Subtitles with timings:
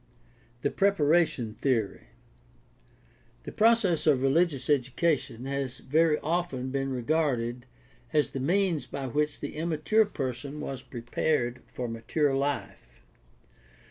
[0.63, 2.07] The preparation theory.—
[3.43, 7.67] The process of religious educa tion has very often been regarded
[8.11, 13.01] as the means by which the immature person was prepared for mature life.